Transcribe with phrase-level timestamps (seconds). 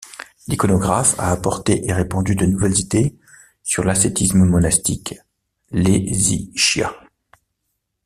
[0.47, 3.15] L'iconographe a apporté et répandu de nouvelles idées
[3.61, 5.13] sur l'ascétisme monastique,
[5.69, 6.91] l'hésychia.